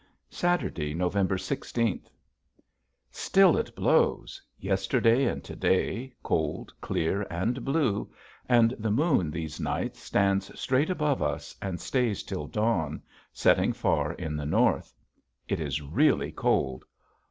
[0.31, 2.09] Saturday, November sixteenth.
[3.11, 8.11] Still it blows, yesterday and to day, cold, clear, and blue,
[8.49, 12.99] and the moon these nights stands straight above us and stays till dawn,
[13.31, 14.91] setting far in the north.
[15.47, 16.83] It is really cold.